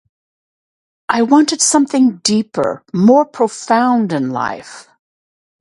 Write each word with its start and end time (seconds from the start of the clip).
I 1.09 1.21
wanted 1.21 1.61
something 1.61 2.17
deeper, 2.23 2.83
more 2.91 3.23
profound 3.23 4.11
in 4.13 4.31
life. 4.31 4.87